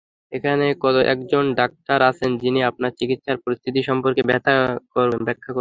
এখানে 0.31 0.65
একজন 1.13 1.43
ডাক্তার 1.59 1.99
আছেন 2.09 2.31
যিনি 2.43 2.59
আপনার 2.69 2.91
চিকিৎসার 2.99 3.37
পরিস্থিতি 3.43 3.79
সম্পর্কে 3.89 4.21
ব্যাখ্যা 4.29 4.55
করবেন। 4.93 5.21